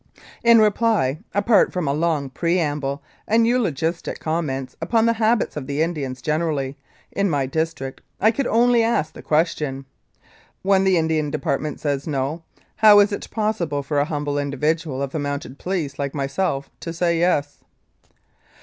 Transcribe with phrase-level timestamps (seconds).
[0.43, 5.83] In reply, apart from a long preamble and eulogistic comments upon the habits of the
[5.83, 6.75] Indians generally,
[7.11, 9.85] in my district, I could only ask the question:
[10.63, 12.41] "When the Indian Department says' No, 1
[12.77, 16.91] how is it possible for a humble individual of the Mounted Police like myself to
[16.93, 17.59] say' Yes